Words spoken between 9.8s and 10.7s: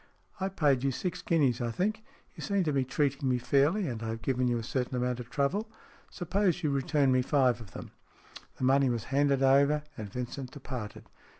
and Vincent